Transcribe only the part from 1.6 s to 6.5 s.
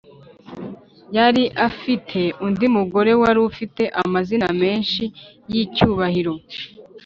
afite undi mugore wari ufite amazina menshi y’icyubahiro.